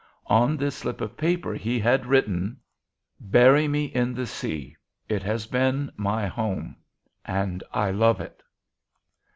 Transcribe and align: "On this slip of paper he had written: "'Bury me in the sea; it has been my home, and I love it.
"On 0.25 0.57
this 0.57 0.77
slip 0.77 0.99
of 0.99 1.15
paper 1.15 1.53
he 1.53 1.77
had 1.77 2.07
written: 2.07 2.59
"'Bury 3.19 3.67
me 3.67 3.85
in 3.85 4.15
the 4.15 4.25
sea; 4.25 4.75
it 5.07 5.21
has 5.21 5.45
been 5.45 5.91
my 5.95 6.25
home, 6.25 6.75
and 7.23 7.63
I 7.71 7.91
love 7.91 8.19
it. 8.19 8.41